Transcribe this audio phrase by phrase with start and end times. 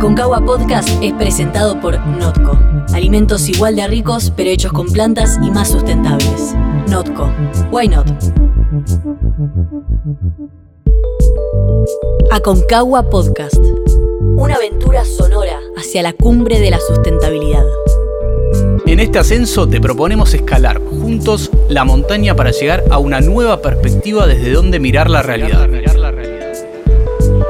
[0.00, 2.58] Aconcagua Podcast es presentado por Notco.
[2.94, 6.54] Alimentos igual de ricos, pero hechos con plantas y más sustentables.
[6.88, 7.30] Notco.
[7.70, 8.06] Why not?
[12.30, 13.62] Aconcagua Podcast.
[14.36, 17.66] Una aventura sonora hacia la cumbre de la sustentabilidad.
[18.86, 24.26] En este ascenso te proponemos escalar juntos la montaña para llegar a una nueva perspectiva
[24.26, 25.68] desde donde mirar la realidad.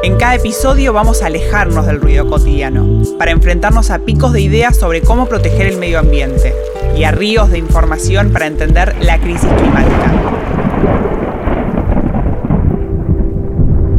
[0.03, 4.79] En cada episodio vamos a alejarnos del ruido cotidiano, para enfrentarnos a picos de ideas
[4.79, 6.55] sobre cómo proteger el medio ambiente
[6.97, 10.13] y a ríos de información para entender la crisis climática.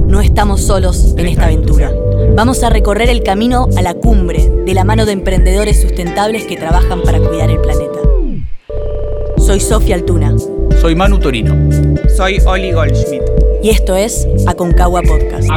[0.07, 1.91] No estamos solos en esta aventura.
[2.35, 6.57] Vamos a recorrer el camino a la cumbre de la mano de emprendedores sustentables que
[6.57, 7.99] trabajan para cuidar el planeta.
[9.37, 10.35] Soy Sofía Altuna.
[10.81, 11.55] Soy Manu Torino.
[12.17, 13.30] Soy Oli Goldschmidt.
[13.63, 15.47] Y esto es Aconcagua Podcast.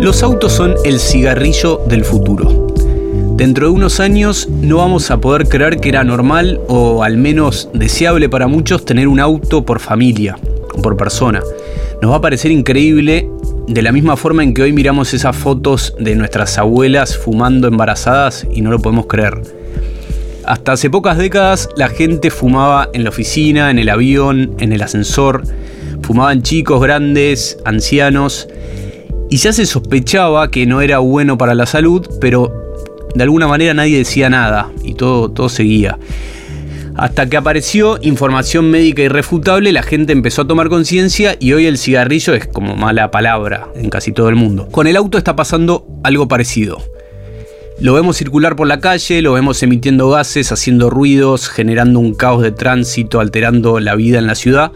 [0.00, 2.68] Los autos son el cigarrillo del futuro.
[3.36, 7.68] Dentro de unos años no vamos a poder creer que era normal o al menos
[7.74, 10.38] deseable para muchos tener un auto por familia
[10.72, 11.42] o por persona.
[12.00, 13.28] Nos va a parecer increíble
[13.66, 18.46] de la misma forma en que hoy miramos esas fotos de nuestras abuelas fumando embarazadas
[18.50, 19.42] y no lo podemos creer.
[20.44, 24.80] Hasta hace pocas décadas la gente fumaba en la oficina, en el avión, en el
[24.82, 25.42] ascensor,
[26.10, 28.48] fumaban chicos, grandes, ancianos,
[29.30, 32.52] y ya se sospechaba que no era bueno para la salud, pero
[33.14, 36.00] de alguna manera nadie decía nada y todo, todo seguía.
[36.96, 41.78] Hasta que apareció información médica irrefutable, la gente empezó a tomar conciencia y hoy el
[41.78, 44.66] cigarrillo es como mala palabra en casi todo el mundo.
[44.66, 46.82] Con el auto está pasando algo parecido.
[47.78, 52.42] Lo vemos circular por la calle, lo vemos emitiendo gases, haciendo ruidos, generando un caos
[52.42, 54.72] de tránsito, alterando la vida en la ciudad.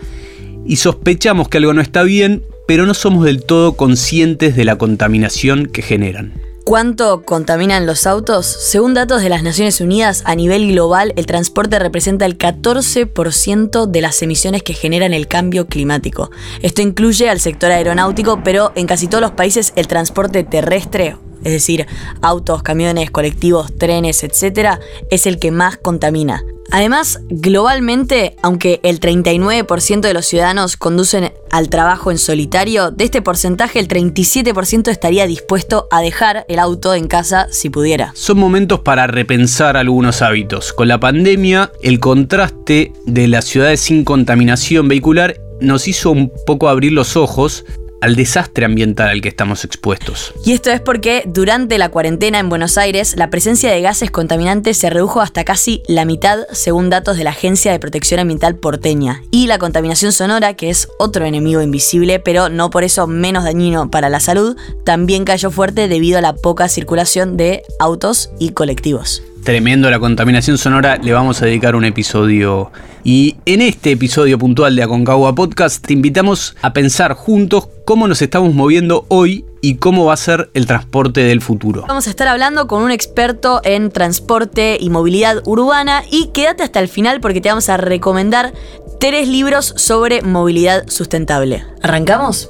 [0.65, 4.77] Y sospechamos que algo no está bien, pero no somos del todo conscientes de la
[4.77, 6.33] contaminación que generan.
[6.65, 8.47] ¿Cuánto contaminan los autos?
[8.47, 14.01] Según datos de las Naciones Unidas, a nivel global, el transporte representa el 14% de
[14.01, 16.31] las emisiones que generan el cambio climático.
[16.63, 21.53] Esto incluye al sector aeronáutico, pero en casi todos los países el transporte terrestre, es
[21.53, 21.87] decir,
[22.23, 24.79] autos, camiones, colectivos, trenes, etc.,
[25.11, 26.43] es el que más contamina.
[26.71, 33.23] Además, globalmente, aunque el 39% de los ciudadanos conducen al trabajo en solitario, de este
[33.23, 38.13] porcentaje el 37% estaría dispuesto a dejar el auto en casa si pudiera.
[38.15, 40.73] Son momentos para repensar algunos hábitos.
[40.73, 46.69] Con la pandemia, el contraste de las ciudades sin contaminación vehicular nos hizo un poco
[46.69, 47.65] abrir los ojos
[48.05, 50.35] al desastre ambiental al que estamos expuestos.
[50.45, 54.77] Y esto es porque durante la cuarentena en Buenos Aires la presencia de gases contaminantes
[54.77, 59.23] se redujo hasta casi la mitad según datos de la Agencia de Protección Ambiental porteña.
[59.31, 63.91] Y la contaminación sonora, que es otro enemigo invisible, pero no por eso menos dañino
[63.91, 64.55] para la salud,
[64.85, 70.57] también cayó fuerte debido a la poca circulación de autos y colectivos tremendo la contaminación
[70.57, 72.73] sonora, le vamos a dedicar un episodio.
[73.05, 78.23] Y en este episodio puntual de Aconcagua Podcast te invitamos a pensar juntos cómo nos
[78.23, 81.85] estamos moviendo hoy y cómo va a ser el transporte del futuro.
[81.87, 86.81] Vamos a estar hablando con un experto en transporte y movilidad urbana y quédate hasta
[86.81, 88.55] el final porque te vamos a recomendar
[88.99, 91.67] tres libros sobre movilidad sustentable.
[91.83, 92.49] ¿Arrancamos?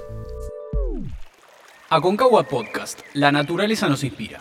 [1.90, 4.40] Aconcagua Podcast, la naturaleza nos inspira.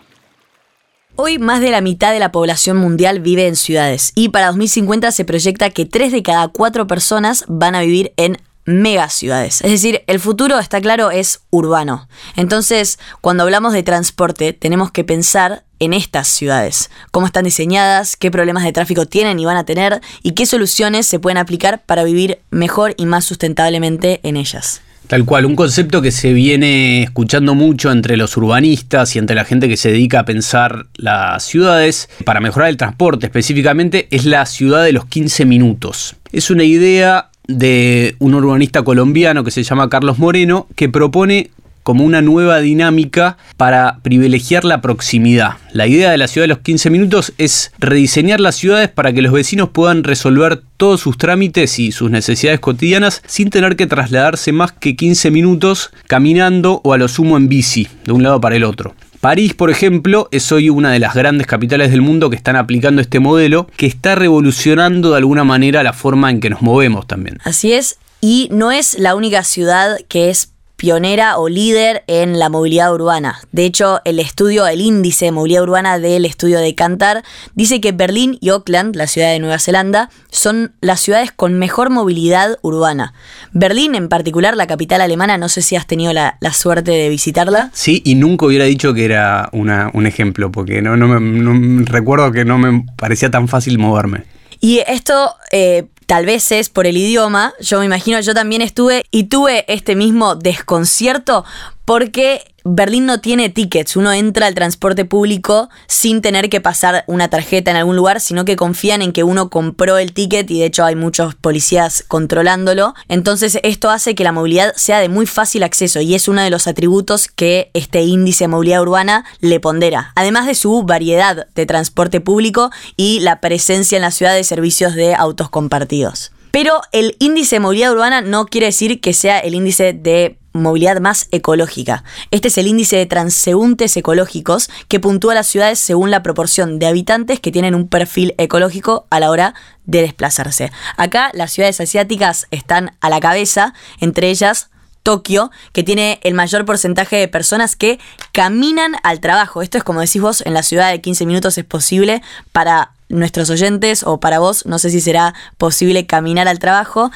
[1.15, 5.11] Hoy más de la mitad de la población mundial vive en ciudades y para 2050
[5.11, 9.61] se proyecta que 3 de cada 4 personas van a vivir en megaciudades.
[9.61, 12.07] Es decir, el futuro, está claro, es urbano.
[12.35, 18.31] Entonces, cuando hablamos de transporte, tenemos que pensar en estas ciudades, cómo están diseñadas, qué
[18.31, 22.03] problemas de tráfico tienen y van a tener y qué soluciones se pueden aplicar para
[22.03, 24.81] vivir mejor y más sustentablemente en ellas.
[25.07, 29.45] Tal cual, un concepto que se viene escuchando mucho entre los urbanistas y entre la
[29.45, 34.45] gente que se dedica a pensar las ciudades para mejorar el transporte específicamente es la
[34.45, 36.15] ciudad de los 15 minutos.
[36.31, 41.51] Es una idea de un urbanista colombiano que se llama Carlos Moreno que propone
[41.83, 45.57] como una nueva dinámica para privilegiar la proximidad.
[45.71, 49.21] La idea de la ciudad de los 15 minutos es rediseñar las ciudades para que
[49.21, 54.51] los vecinos puedan resolver todos sus trámites y sus necesidades cotidianas sin tener que trasladarse
[54.51, 58.55] más que 15 minutos caminando o a lo sumo en bici, de un lado para
[58.55, 58.95] el otro.
[59.23, 63.01] París, por ejemplo, es hoy una de las grandes capitales del mundo que están aplicando
[63.01, 67.37] este modelo que está revolucionando de alguna manera la forma en que nos movemos también.
[67.45, 70.52] Así es, y no es la única ciudad que es
[70.83, 73.39] pionera o líder en la movilidad urbana.
[73.53, 77.23] De hecho, el estudio, el índice de movilidad urbana del estudio de Cantar,
[77.55, 81.89] dice que Berlín y Auckland, la ciudad de Nueva Zelanda, son las ciudades con mejor
[81.89, 83.13] movilidad urbana.
[83.53, 87.71] Berlín, en particular, la capital alemana, no sé si has tenido la, suerte de visitarla.
[87.71, 92.57] Sí, y nunca hubiera dicho que era un ejemplo, porque no, me, recuerdo que no
[92.57, 94.25] me parecía tan fácil moverme.
[94.59, 99.05] Y esto eh, tal vez es por el idioma, yo me imagino, yo también estuve
[99.11, 101.45] y tuve este mismo desconcierto
[101.85, 107.29] porque Berlín no tiene tickets, uno entra al transporte público sin tener que pasar una
[107.29, 110.65] tarjeta en algún lugar, sino que confían en que uno compró el ticket y de
[110.65, 112.93] hecho hay muchos policías controlándolo.
[113.09, 116.49] Entonces esto hace que la movilidad sea de muy fácil acceso y es uno de
[116.49, 121.65] los atributos que este índice de movilidad urbana le pondera, además de su variedad de
[121.65, 126.31] transporte público y la presencia en la ciudad de servicios de autos compartidos.
[126.51, 130.99] Pero el índice de movilidad urbana no quiere decir que sea el índice de movilidad
[131.01, 132.03] más ecológica.
[132.31, 136.87] Este es el índice de transeúntes ecológicos que puntúa las ciudades según la proporción de
[136.87, 139.55] habitantes que tienen un perfil ecológico a la hora
[139.85, 140.71] de desplazarse.
[140.97, 144.69] Acá las ciudades asiáticas están a la cabeza, entre ellas
[145.03, 147.99] Tokio, que tiene el mayor porcentaje de personas que
[148.31, 149.61] caminan al trabajo.
[149.61, 152.21] Esto es como decís vos, en la ciudad de 15 minutos es posible
[152.53, 157.11] para nuestros oyentes o para vos, no sé si será posible caminar al trabajo.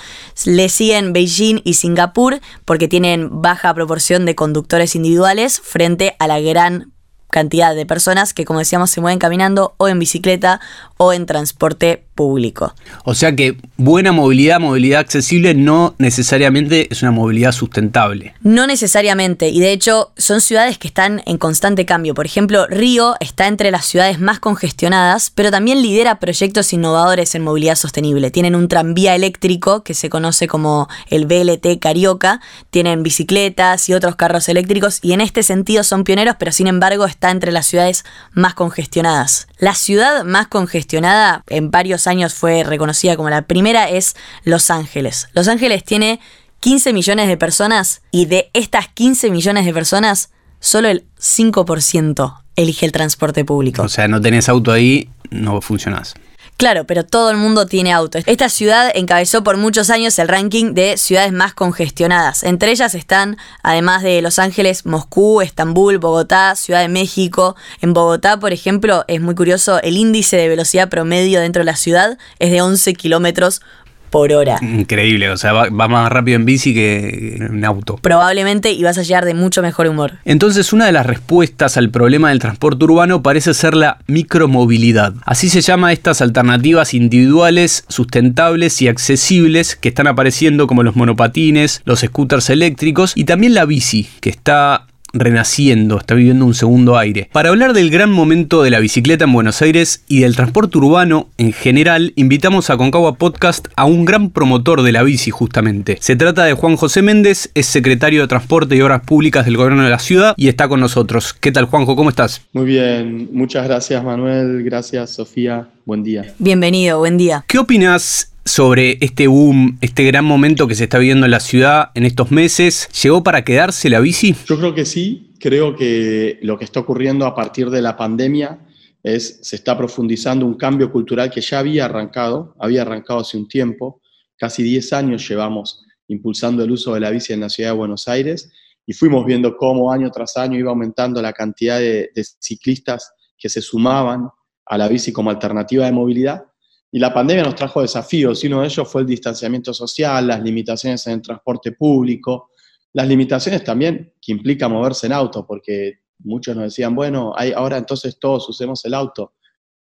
[0.45, 6.39] Le siguen Beijing y Singapur porque tienen baja proporción de conductores individuales frente a la
[6.39, 6.93] gran
[7.29, 10.61] cantidad de personas que, como decíamos, se mueven caminando o en bicicleta
[10.97, 12.75] o en transporte público.
[13.05, 18.33] O sea que buena movilidad, movilidad accesible, no necesariamente es una movilidad sustentable.
[18.41, 22.13] No necesariamente, y de hecho son ciudades que están en constante cambio.
[22.13, 27.43] Por ejemplo, Río está entre las ciudades más congestionadas, pero también lidera proyectos innovadores en
[27.43, 28.31] movilidad sostenible.
[28.31, 32.41] Tienen un tranvía eléctrico que se conoce como el BLT Carioca,
[32.71, 37.05] tienen bicicletas y otros carros eléctricos, y en este sentido son pioneros, pero sin embargo
[37.05, 38.03] está entre las ciudades
[38.33, 39.47] más congestionadas.
[39.59, 45.27] La ciudad más congestionada en varios años fue reconocida como la primera es Los Ángeles.
[45.33, 46.19] Los Ángeles tiene
[46.59, 52.85] 15 millones de personas y de estas 15 millones de personas, solo el 5% elige
[52.85, 53.83] el transporte público.
[53.83, 56.15] O sea, no tenés auto ahí, no funcionás.
[56.57, 58.17] Claro, pero todo el mundo tiene auto.
[58.25, 62.41] Esta ciudad encabezó por muchos años el ranking de ciudades más congestionadas.
[62.41, 67.55] Entre ellas están, además de Los Ángeles, Moscú, Estambul, Bogotá, Ciudad de México.
[67.81, 71.75] En Bogotá, por ejemplo, es muy curioso, el índice de velocidad promedio dentro de la
[71.75, 73.61] ciudad es de 11 kilómetros
[74.09, 74.57] por hora.
[74.61, 77.97] Increíble, o sea, va, más rápido en bici que en auto.
[78.01, 80.13] Probablemente y vas a llegar de mucho mejor humor.
[80.25, 85.13] Entonces, una de las respuestas al problema del transporte urbano parece ser la micromovilidad.
[85.25, 91.81] Así se llama estas alternativas individuales, sustentables y accesibles que están apareciendo como los monopatines,
[91.85, 94.87] los scooters eléctricos y también la bici, que está
[95.19, 97.29] renaciendo, está viviendo un segundo aire.
[97.31, 101.29] Para hablar del gran momento de la bicicleta en Buenos Aires y del transporte urbano
[101.37, 105.97] en general, invitamos a Concagua Podcast a un gran promotor de la bici justamente.
[105.99, 109.83] Se trata de Juan José Méndez, es secretario de Transporte y Obras Públicas del Gobierno
[109.83, 111.33] de la Ciudad y está con nosotros.
[111.33, 111.95] ¿Qué tal Juanjo?
[111.95, 112.41] ¿Cómo estás?
[112.53, 116.35] Muy bien, muchas gracias Manuel, gracias Sofía, buen día.
[116.37, 117.45] Bienvenido, buen día.
[117.47, 121.91] ¿Qué opinas sobre este boom, este gran momento que se está viviendo en la ciudad
[121.95, 122.89] en estos meses.
[123.01, 124.35] ¿Llegó para quedarse la bici?
[124.45, 125.33] Yo creo que sí.
[125.39, 128.59] Creo que lo que está ocurriendo a partir de la pandemia
[129.01, 133.47] es se está profundizando un cambio cultural que ya había arrancado, había arrancado hace un
[133.47, 134.01] tiempo.
[134.35, 138.09] Casi 10 años llevamos impulsando el uso de la bici en la ciudad de Buenos
[138.09, 138.51] Aires
[138.85, 143.47] y fuimos viendo cómo año tras año iba aumentando la cantidad de, de ciclistas que
[143.47, 144.27] se sumaban
[144.69, 146.45] a la bici como alternativa de movilidad
[146.91, 150.41] y la pandemia nos trajo desafíos, y uno de ellos fue el distanciamiento social, las
[150.41, 152.51] limitaciones en el transporte público,
[152.93, 157.77] las limitaciones también que implica moverse en auto, porque muchos nos decían, bueno, hay, ahora
[157.77, 159.33] entonces todos usemos el auto.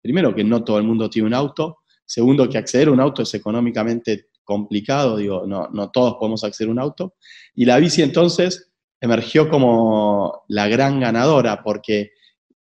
[0.00, 1.78] Primero, que no todo el mundo tiene un auto.
[2.04, 6.68] Segundo, que acceder a un auto es económicamente complicado, digo, no, no todos podemos acceder
[6.68, 7.14] a un auto.
[7.54, 12.12] Y la bici entonces emergió como la gran ganadora, porque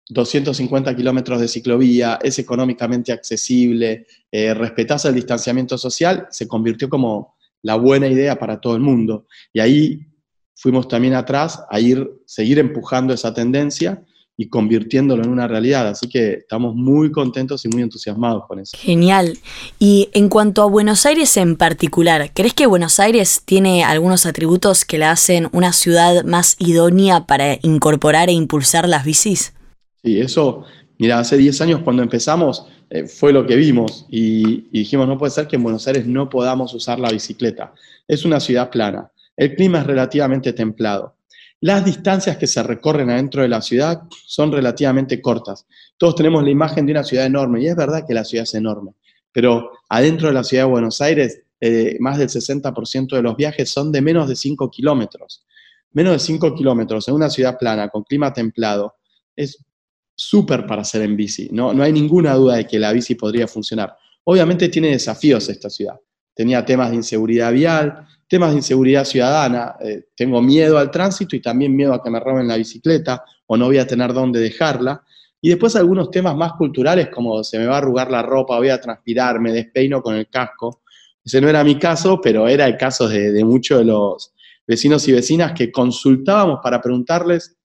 [0.09, 7.37] 250 kilómetros de ciclovía, es económicamente accesible, eh, respetas el distanciamiento social, se convirtió como
[7.63, 9.27] la buena idea para todo el mundo.
[9.53, 10.01] Y ahí
[10.55, 14.03] fuimos también atrás a ir, seguir empujando esa tendencia
[14.41, 15.89] y convirtiéndolo en una realidad.
[15.89, 18.79] Así que estamos muy contentos y muy entusiasmados con eso.
[18.79, 19.37] Genial.
[19.81, 24.85] Y en cuanto a Buenos Aires en particular, ¿crees que Buenos Aires tiene algunos atributos
[24.85, 29.53] que la hacen una ciudad más idónea para incorporar e impulsar las bicis?
[30.09, 30.65] Sí, eso,
[30.97, 35.33] mira, hace 10 años cuando empezamos eh, fue lo que vimos y, dijimos, no puede
[35.33, 37.75] ser que en Buenos Aires no podamos usar la bicicleta.
[38.07, 41.17] Es una ciudad plana, el clima es relativamente templado.
[41.61, 45.67] las distancias que se recorren adentro de la ciudad son relativamente cortas.
[45.99, 48.55] Todos tenemos la imagen de una ciudad enorme y es verdad que la ciudad es
[48.55, 48.93] enorme,
[49.31, 53.69] pero adentro de la ciudad de Buenos Aires eh, más del 60% de los viajes
[53.69, 55.45] son de menos de 5 kilómetros.
[55.93, 58.95] Menos de 5 kilómetros en una ciudad plana, con clima templado,
[59.37, 59.65] es
[60.19, 61.49] súper para hacer en bici.
[61.53, 63.97] No, no hay ninguna duda de que la bici podría funcionar.
[64.25, 65.99] Obviamente tiene desafíos esta ciudad.
[66.35, 69.77] Tenía temas de inseguridad vial, temas de inseguridad ciudadana.
[69.81, 73.57] Eh, tengo miedo al tránsito y también miedo a que me roben la bicicleta o
[73.57, 75.05] no voy a tener dónde dejarla.
[75.41, 78.71] Y después algunos temas más culturales como se me va a arrugar la ropa, voy
[78.71, 80.83] a transpirar, me despeino con el casco.
[81.25, 84.35] Ese no era mi caso, pero era el caso de, muchos de los
[84.67, 87.57] vecinos y vecinas que consultábamos para preguntarles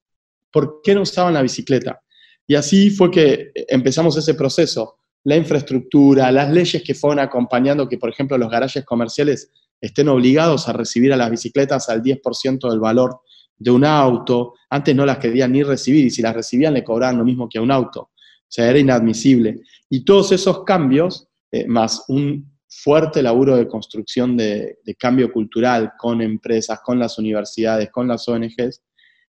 [0.51, 2.02] por qué no usaban la bicicleta.
[2.48, 4.98] Y así fue que empezamos ese proceso.
[5.24, 10.68] La infraestructura, las leyes que fueron acompañando, que por ejemplo los garajes comerciales estén obligados
[10.68, 13.22] a recibir a las bicicletas al 10% del valor
[13.58, 14.54] de un auto.
[14.70, 17.58] Antes no las querían ni recibir y si las recibían le cobraban lo mismo que
[17.58, 18.02] a un auto.
[18.02, 19.62] O sea, era inadmisible.
[19.90, 26.22] Y todos esos cambios, eh, más un fuerte laburo de construcción de, cambio cultural con
[26.22, 28.82] empresas, con las universidades, con las ONGs,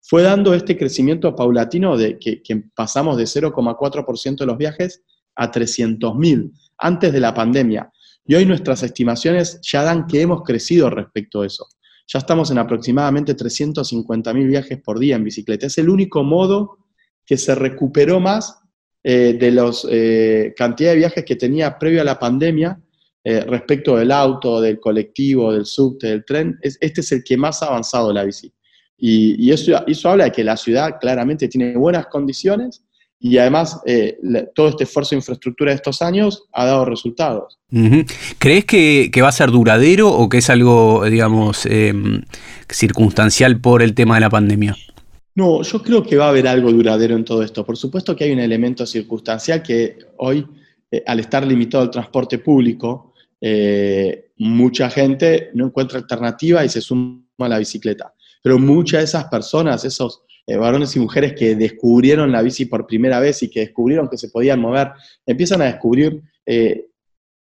[0.06, 2.42] fue dando este crecimiento paulatino de que,
[2.74, 5.02] pasamos de 0,4% de los viajes
[5.34, 7.90] a 300.000 antes de la pandemia.
[8.26, 11.66] Y hoy nuestras estimaciones ya dan que hemos crecido respecto a eso.
[12.06, 15.66] Ya estamos en aproximadamente 350.000 viajes por día en bicicleta.
[15.66, 16.78] Es el único modo
[17.24, 18.60] que se recuperó más
[19.02, 22.78] eh, de la eh, cantidad de viajes que tenía previo a la pandemia
[23.22, 26.58] eh, respecto del auto, del colectivo, del subte, del tren.
[26.60, 28.53] este es el que más ha avanzado la bici.
[29.06, 32.82] Y, eso, eso habla de que la ciudad claramente tiene buenas condiciones
[33.20, 34.16] y además eh,
[34.54, 37.58] todo este esfuerzo de infraestructura de estos años ha dado resultados.
[38.38, 42.22] ¿Crees que, va a ser duradero o que es algo, digamos, em,
[42.70, 44.74] circunstancial por el tema de la pandemia?
[45.34, 47.66] No, yo creo que va a haber algo duradero en todo esto.
[47.66, 50.46] Por supuesto que hay un elemento circunstancial que hoy,
[50.90, 56.80] eh, al estar limitado el transporte público, eh, mucha gente no encuentra alternativa y se
[56.80, 58.13] suma a la bicicleta.
[58.44, 62.86] Pero muchas de esas personas, esos eh, varones y mujeres que descubrieron la bici por
[62.86, 64.92] primera vez y que descubrieron que se podían mover,
[65.24, 66.88] empiezan a descubrir, eh,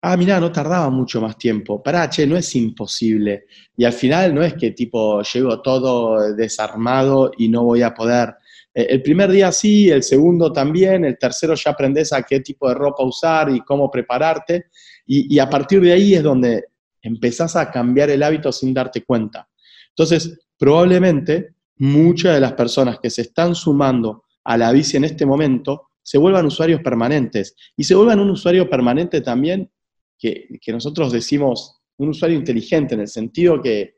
[0.02, 3.44] ah, mira, no tardaba mucho más tiempo, pará, che, no es imposible.
[3.76, 8.34] Y al final no es que tipo llego todo desarmado y no voy a poder.
[8.74, 12.68] Eh, el primer día sí, el segundo también, el tercero ya aprendes a qué tipo
[12.68, 14.66] de ropa usar y cómo prepararte.
[15.06, 16.64] Y, y a partir de ahí es donde
[17.00, 19.48] empezás a cambiar el hábito sin darte cuenta.
[19.90, 25.24] Entonces, probablemente muchas de las personas que se están sumando a la bici en este
[25.24, 29.70] momento se vuelvan usuarios permanentes y se vuelvan un usuario permanente también
[30.18, 33.96] que, nosotros decimos un usuario inteligente en el sentido que,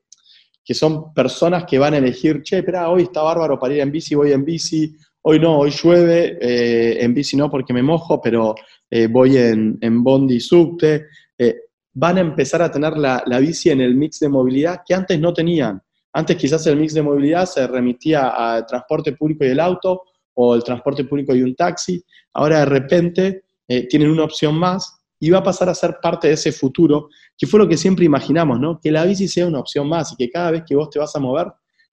[0.72, 4.14] son personas que van a elegir, che, espera, hoy está bárbaro para ir en bici,
[4.14, 8.54] voy en bici, hoy no, hoy llueve, eh, en bici no porque me mojo, pero
[8.88, 11.06] eh, voy en, en bondi subte.
[11.36, 11.56] Eh,
[11.92, 15.18] van a empezar a tener la, la bici en el mix de movilidad que antes
[15.18, 15.82] no tenían.
[16.12, 20.02] Antes quizás el mix de movilidad se remitía al transporte público y el auto
[20.34, 22.02] o el transporte público y un taxi.
[22.34, 26.28] Ahora de repente eh, tienen una opción más y va a pasar a ser parte
[26.28, 28.80] de ese futuro, que fue lo que siempre imaginamos, ¿no?
[28.80, 31.14] Que la bici sea una opción más y que cada vez que vos te vas
[31.14, 31.46] a mover,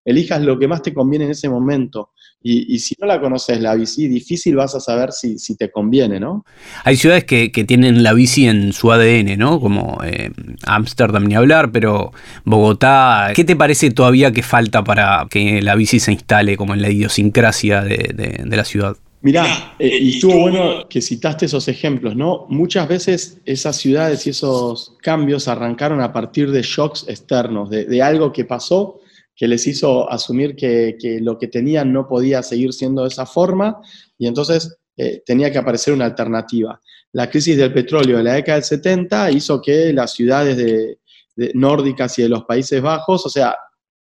[0.05, 2.11] elijas lo que más te conviene en ese momento.
[2.43, 6.45] Y, si no la conoces la bici, difícil vas a saber si, te conviene, ¿no?
[6.83, 9.59] Hay ciudades que, tienen la bici en su ADN, ¿no?
[9.59, 10.31] Como eh,
[10.65, 12.13] Ámsterdam ni hablar, pero
[12.45, 13.31] Bogotá.
[13.35, 16.89] ¿Qué te parece todavía que falta para que la bici se instale como en la
[16.89, 18.95] idiosincrasia de, la ciudad?
[19.21, 22.45] Mirá, eh, y estuvo bueno que citaste esos ejemplos, ¿no?
[22.49, 28.01] Muchas veces esas ciudades y esos cambios arrancaron a partir de shocks externos, de, de
[28.01, 29.01] algo que pasó
[29.37, 33.79] que les hizo asumir que, lo que tenían no podía seguir siendo de esa forma
[34.17, 36.81] y entonces eh, tenía que aparecer una alternativa.
[37.13, 40.97] La crisis del petróleo de la década del 70 hizo que las ciudades de,
[41.53, 43.55] nórdicas y de los Países Bajos, o sea,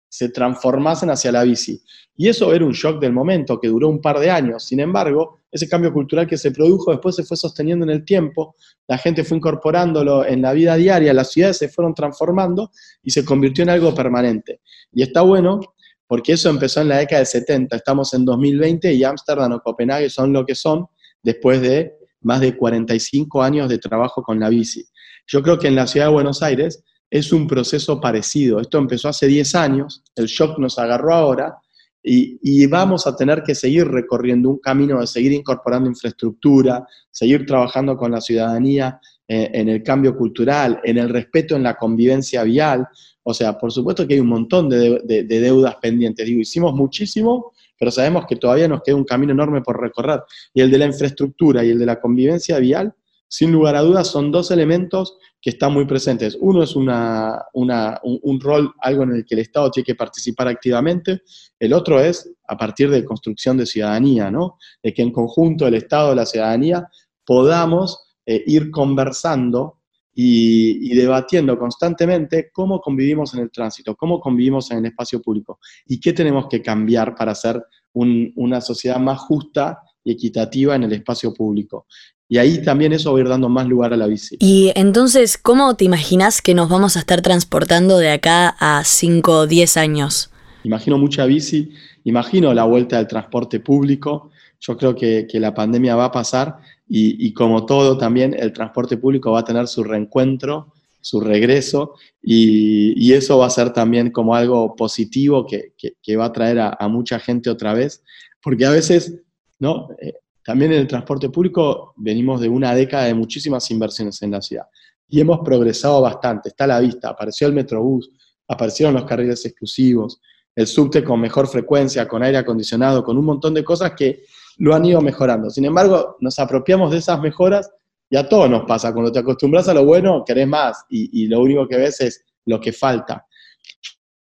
[0.10, 1.82] se transformasen hacia la bici.
[2.18, 4.66] Y eso era un shock del momento que duró un par de años.
[4.66, 8.56] Sin embargo, ese cambio cultural que se produjo después se fue sosteniendo en el tiempo,
[8.88, 12.72] la gente fue incorporándolo en la vida diaria, las ciudades se fueron transformando
[13.04, 14.62] y se convirtió en algo permanente.
[14.92, 15.62] Y está bueno
[16.08, 20.10] porque eso empezó en la década del 70, estamos en 2020 y Ámsterdam o Copenhague
[20.10, 20.88] son lo que son
[21.22, 24.86] después de más de 45 años de trabajo con la bici.
[25.28, 28.60] Yo creo que en la ciudad de Buenos Aires es un proceso parecido.
[28.60, 31.58] Esto empezó hace 10 años, el shock nos agarró ahora
[32.02, 37.98] y, vamos a tener que seguir recorriendo un camino de seguir incorporando infraestructura, seguir trabajando
[37.98, 42.88] con la ciudadanía eh, en el cambio cultural, en el respeto en la convivencia vial.
[43.24, 46.26] O sea, por supuesto que hay un montón de, deudas pendientes.
[46.26, 50.22] Digo, hicimos muchísimo, pero sabemos que todavía nos queda un camino enorme por recorrer.
[50.54, 52.94] Y el de la infraestructura y el de la convivencia vial,
[53.30, 56.36] sin lugar a dudas, son dos elementos que están muy presentes.
[56.42, 61.22] Uno es una, un, rol, algo en el que el Estado tiene que participar activamente.
[61.60, 64.58] El otro es a partir de construcción de ciudadanía, ¿no?
[64.84, 66.90] De que en conjunto el Estado la ciudadanía
[67.24, 69.78] podamos eh, ir conversando
[70.22, 76.00] y, debatiendo constantemente cómo convivimos en el tránsito, cómo convivimos en el espacio público y
[76.00, 81.34] qué tenemos que cambiar para ser una sociedad más justa y equitativa en el espacio
[81.34, 81.86] público.
[82.28, 84.38] Y ahí también eso va a ir dando más lugar a la bici.
[84.40, 89.32] Y entonces, ¿cómo te imaginas que nos vamos a estar transportando de acá a 5
[89.32, 90.30] o 10 años?
[90.64, 91.72] Imagino mucha bici,
[92.04, 94.30] imagino la vuelta del transporte público.
[94.60, 96.58] Yo creo que, que la pandemia va a pasar
[96.90, 103.14] y, como todo también el transporte público va a tener su reencuentro, su regreso y,
[103.14, 107.50] eso va a ser también como algo positivo que, va a traer a, mucha gente
[107.50, 108.04] otra vez,
[108.42, 109.22] porque a veces,
[109.62, 110.14] Eh,
[110.44, 114.66] también en el transporte público venimos de una década de muchísimas inversiones en la ciudad
[115.10, 118.12] y hemos progresado bastante, está a la vista, apareció el Metrobús,
[118.48, 120.22] aparecieron los carriles exclusivos,
[120.56, 124.24] el subte con mejor frecuencia, con aire acondicionado, con un montón de cosas que
[124.58, 125.50] lo han ido mejorando.
[125.50, 127.72] Sin embargo, nos apropiamos de esas mejoras
[128.10, 128.94] y a todos nos pasa.
[128.94, 132.60] Cuando te acostumbras a lo bueno, querés más y, lo único que ves es lo
[132.60, 133.26] que falta.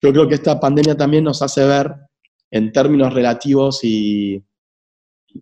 [0.00, 1.94] Yo creo que esta pandemia también nos hace ver
[2.50, 4.42] en términos relativos y,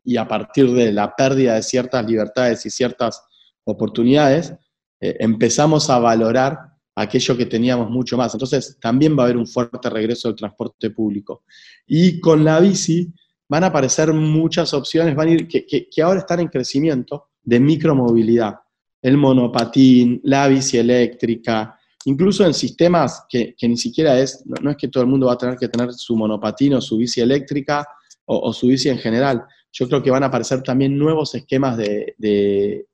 [0.05, 3.23] y a partir de la pérdida de ciertas libertades y ciertas
[3.65, 4.55] oportunidades,
[5.01, 6.59] eh, empezamos a valorar
[6.95, 8.35] aquello que teníamos mucho más.
[8.35, 11.45] Entonces, también va a haber un fuerte regreso del transporte público.
[11.87, 13.13] Y con la bici,
[13.49, 18.57] van a aparecer muchas opciones, van a ir, que, ahora están en crecimiento, de micromovilidad.
[19.01, 24.89] El monopatín, la bici eléctrica, incluso en sistemas que, ni siquiera es, no, es que
[24.89, 27.87] todo el mundo va a tener que tener su monopatín o su bici eléctrica
[28.27, 29.45] o, su bici en general.
[29.73, 32.85] Yo creo que van a aparecer también nuevos esquemas de,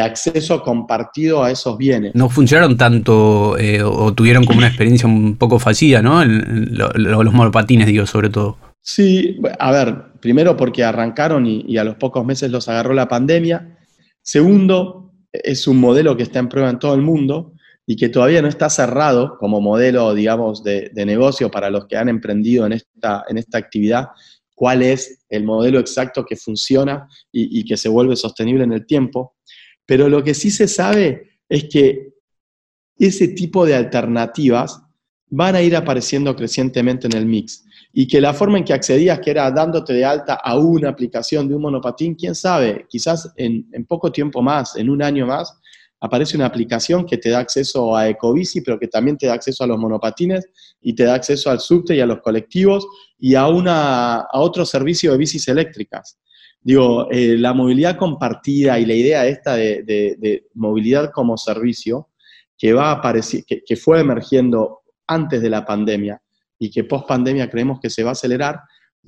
[0.00, 2.14] acceso compartido a esos bienes.
[2.14, 6.24] No funcionaron tanto eh, o tuvieron como una experiencia un poco fallida, ¿no?
[6.24, 8.58] los monopatines, digo, sobre todo.
[8.80, 13.76] Sí, a ver, primero porque arrancaron y, a los pocos meses los agarró la pandemia.
[14.22, 17.52] Segundo, es un modelo que está en prueba en todo el mundo
[17.86, 22.08] y que todavía no está cerrado como modelo, digamos, de, negocio para los que han
[22.08, 24.08] emprendido en esta, en esta actividad,
[24.58, 29.36] cuál es el modelo exacto que funciona y, que se vuelve sostenible en el tiempo.
[29.86, 32.08] Pero lo que sí se sabe es que
[32.98, 34.82] ese tipo de alternativas
[35.30, 39.20] van a ir apareciendo crecientemente en el mix y que la forma en que accedías,
[39.20, 43.64] que era dándote de alta a una aplicación de un monopatín, quién sabe, quizás en,
[43.86, 45.56] poco tiempo más, en un año más,
[46.00, 49.64] aparece una aplicación que te da acceso a Ecobici, pero que también te da acceso
[49.64, 50.46] a los monopatines
[50.80, 52.86] y te da acceso al subte y a los colectivos
[53.18, 56.18] y a, una, a otro servicio de bicis eléctricas.
[56.60, 62.08] Digo, eh, la movilidad compartida y la idea esta de, movilidad como servicio
[62.56, 66.20] que, va a aparecer, que fue emergiendo antes de la pandemia,
[66.58, 68.60] y que post pandemia creemos que se va a acelerar,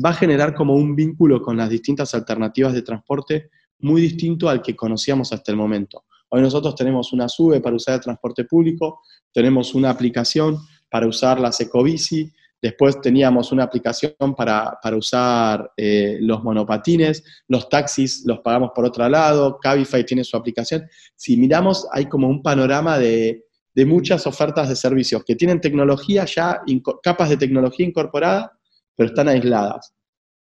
[0.03, 3.50] va a generar como un vínculo con las distintas alternativas de transporte
[3.81, 6.05] muy distinto al que conocíamos hasta el momento.
[6.30, 11.40] Hoy nosotros tenemos una SUBE para usar el transporte público, tenemos una aplicación para usar
[11.40, 18.70] la Ecobici, después teníamos una aplicación para, usar eh, los monopatines, los taxis los pagamos
[18.74, 20.86] por otro lado, Cabify tiene su aplicación.
[21.16, 26.24] Si miramos, hay como un panorama de, de muchas ofertas de servicios que tienen tecnología
[26.26, 26.60] ya,
[27.02, 28.52] capas de tecnología incorporada,
[28.94, 29.94] pero están aisladas.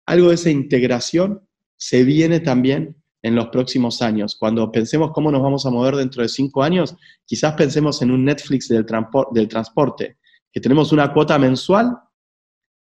[0.05, 1.47] Algo de esa integración
[1.77, 4.35] se viene también en los próximos años.
[4.35, 8.23] Cuando pensemos cómo nos vamos a mover dentro de cinco años, quizás pensemos en un
[8.25, 10.17] Netflix del, transporte,
[10.51, 11.97] que tenemos una cuota mensual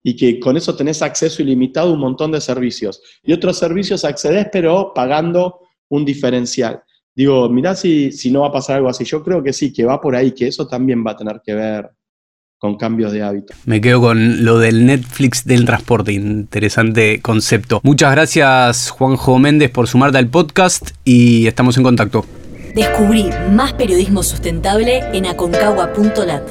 [0.03, 3.03] y que con eso tenés acceso ilimitado a un montón de servicios.
[3.23, 6.83] Y otros servicios accedes, pero pagando un diferencial.
[7.15, 9.05] Digo, mirá si, si no va a pasar algo así.
[9.05, 11.55] Yo creo que sí, que va por ahí, que eso también va a tener que
[11.55, 11.91] ver
[12.61, 13.55] con cambios de hábito.
[13.65, 17.81] Me quedo con lo del Netflix del transporte, interesante concepto.
[17.83, 22.27] Muchas gracias Juanjo Méndez por sumarte al podcast y estamos en contacto.
[22.75, 26.43] Descubrí más periodismo sustentable en aconcagua.lat.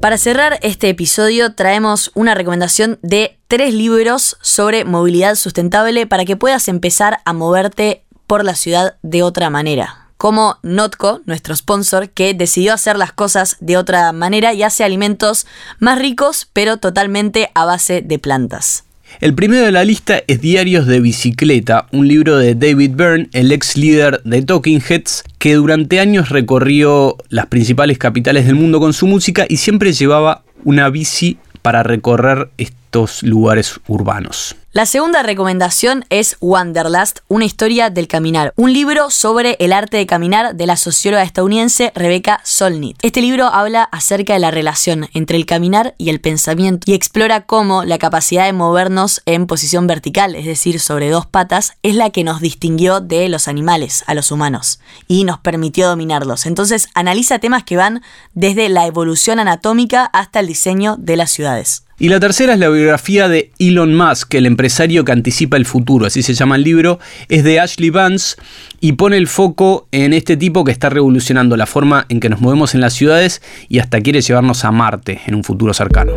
[0.00, 6.36] Para cerrar este episodio traemos una recomendación de tres libros sobre movilidad sustentable para que
[6.36, 9.99] puedas empezar a moverte por la ciudad de otra manera.
[10.20, 15.46] Como Notco, nuestro sponsor, que decidió hacer las cosas de otra manera y hace alimentos
[15.78, 18.84] más ricos, pero totalmente a base de plantas.
[19.22, 23.50] El primero de la lista es Diarios de Bicicleta, un libro de David Byrne, el
[23.50, 28.92] ex líder de Talking Heads, que durante años recorrió las principales capitales del mundo con
[28.92, 32.50] su música y siempre llevaba una bici para recorrer
[32.90, 34.56] estos lugares urbanos.
[34.72, 40.06] La segunda recomendación es Wanderlust, una historia del caminar, un libro sobre el arte de
[40.06, 42.96] caminar de la socióloga estadounidense Rebecca Solnit.
[43.02, 47.42] Este libro habla acerca de la relación entre el caminar y el pensamiento y explora
[47.42, 52.10] cómo la capacidad de movernos en posición vertical, es decir, sobre dos patas, es la
[52.10, 56.46] que nos distinguió de los animales a los humanos y nos permitió dominarlos.
[56.46, 58.02] Entonces analiza temas que van
[58.34, 61.84] desde la evolución anatómica hasta el diseño de las ciudades.
[62.00, 66.06] Y la tercera es la biografía de Elon Musk, el empresario que anticipa el futuro,
[66.06, 66.98] así se llama el libro.
[67.28, 68.36] Es de Ashley Vance
[68.80, 72.40] y pone el foco en este tipo que está revolucionando la forma en que nos
[72.40, 76.12] movemos en las ciudades y hasta quiere llevarnos a Marte en un futuro cercano.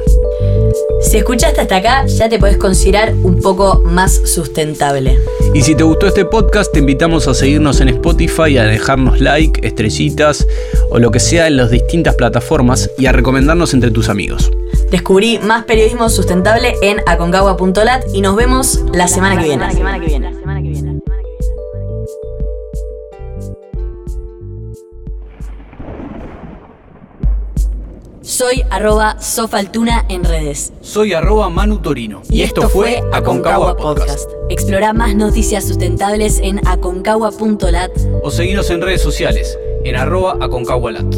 [1.01, 5.17] Si escuchaste hasta acá, ya te puedes considerar un poco más sustentable.
[5.53, 9.67] Y si te gustó este podcast, te invitamos a seguirnos en Spotify, a dejarnos like,
[9.67, 10.47] estrellitas
[10.91, 14.49] o lo que sea en las distintas plataformas y a recomendarnos entre tus amigos.
[14.93, 19.65] Descubrí más periodismo sustentable en aconcagua.lat y nos vemos la semana que viene.
[28.21, 30.73] Soy arroba sofaltuna en redes.
[30.81, 32.21] Soy arroba Manu Torino.
[32.29, 34.29] Y, esto, fue Aconcagua Podcast.
[34.51, 37.91] Explora más noticias sustentables en aconcagua.lat.
[38.21, 41.15] O seguinos en redes sociales en arroba aconcagualat.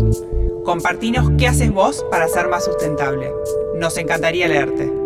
[0.63, 3.31] Compartinos qué haces vos para ser más sustentable.
[3.75, 5.04] Nos encantaría leerte.